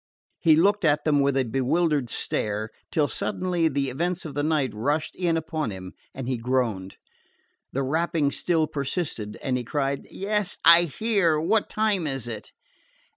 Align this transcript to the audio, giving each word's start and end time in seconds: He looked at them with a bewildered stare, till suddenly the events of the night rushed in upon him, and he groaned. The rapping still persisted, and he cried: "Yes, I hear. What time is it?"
He 0.39 0.55
looked 0.55 0.83
at 0.83 1.03
them 1.03 1.19
with 1.19 1.37
a 1.37 1.43
bewildered 1.43 2.09
stare, 2.09 2.71
till 2.91 3.07
suddenly 3.07 3.67
the 3.67 3.91
events 3.91 4.25
of 4.25 4.33
the 4.33 4.41
night 4.41 4.71
rushed 4.73 5.15
in 5.15 5.37
upon 5.37 5.69
him, 5.69 5.93
and 6.15 6.27
he 6.27 6.37
groaned. 6.39 6.97
The 7.71 7.83
rapping 7.83 8.31
still 8.31 8.65
persisted, 8.65 9.37
and 9.43 9.57
he 9.57 9.63
cried: 9.63 10.07
"Yes, 10.09 10.57
I 10.65 10.85
hear. 10.85 11.39
What 11.39 11.69
time 11.69 12.07
is 12.07 12.27
it?" 12.27 12.51